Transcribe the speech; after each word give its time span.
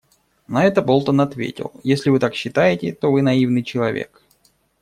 На 0.47 0.65
это 0.65 0.81
Болтон 0.81 1.21
ответил: 1.21 1.73
«Если 1.83 2.09
Вы 2.09 2.17
так 2.17 2.33
считаете, 2.33 2.91
то 2.91 3.11
Вы 3.11 3.21
наивный 3.21 3.61
человек. 3.61 4.23